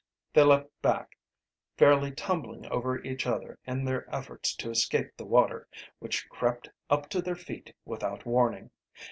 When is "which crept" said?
5.99-6.71